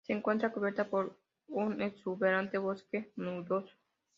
Se 0.07 0.13
encuentra 0.13 0.51
cubierta 0.51 0.89
por 0.89 1.15
un 1.47 1.79
exuberante 1.79 2.57
bosque 2.57 3.11
nuboso. 3.17 3.71